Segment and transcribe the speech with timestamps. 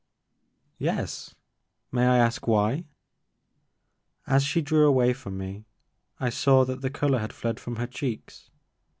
[0.79, 1.35] Yes,—
[1.91, 2.85] may I ask why?
[3.53, 5.65] '* As she drew away from me,
[6.19, 8.49] I saw that the color had fled from her cheeks.